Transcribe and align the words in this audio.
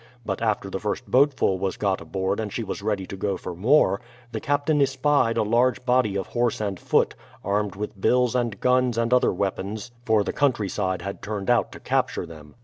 But 0.25 0.41
after 0.41 0.67
the 0.67 0.79
first 0.79 1.05
boatful 1.05 1.59
was 1.59 1.77
got 1.77 2.01
aboard 2.01 2.39
and 2.39 2.51
she 2.51 2.63
was 2.63 2.81
ready 2.81 3.05
to 3.05 3.15
go 3.15 3.37
for 3.37 3.53
more, 3.53 4.01
the 4.31 4.39
captain 4.39 4.81
espied 4.81 5.37
a 5.37 5.43
large 5.43 5.85
body 5.85 6.15
of 6.17 6.25
horse 6.25 6.59
and 6.59 6.79
foot, 6.79 7.13
armed 7.43 7.75
with 7.75 8.01
bills 8.01 8.33
and 8.35 8.59
gtuis 8.59 8.97
and 8.97 9.13
other 9.13 9.31
weapons,— 9.31 9.91
for 10.07 10.23
the 10.23 10.33
country 10.33 10.69
side 10.69 11.03
had 11.03 11.21
turned 11.21 11.51
out 11.51 11.71
to 11.73 11.79
capture 11.79 12.25
them. 12.25 12.55